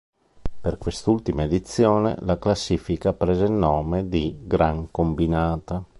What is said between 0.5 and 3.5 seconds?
Per quest'ultima edizione la classifica prese